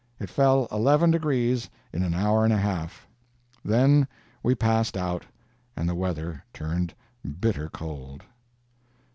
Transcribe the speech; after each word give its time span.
It 0.19 0.31
fell 0.31 0.67
eleven 0.71 1.11
degrees 1.11 1.69
in 1.93 2.01
an 2.01 2.15
hour 2.15 2.43
and 2.43 2.51
a 2.51 2.57
half. 2.57 3.07
Then 3.63 4.07
we 4.41 4.55
passed 4.55 4.97
out, 4.97 5.27
and 5.75 5.87
the 5.87 5.93
weather 5.93 6.43
turned 6.55 6.95
bitter 7.39 7.69
cold." 7.69 8.23